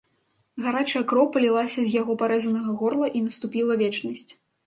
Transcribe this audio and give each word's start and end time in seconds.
Гарачая 0.63 1.01
кроў 1.11 1.27
палілася 1.35 1.83
з 1.89 1.93
яго 2.01 2.15
парэзанага 2.23 2.71
горла, 2.81 3.07
і 3.19 3.23
наступіла 3.29 3.73
вечнасць. 3.85 4.27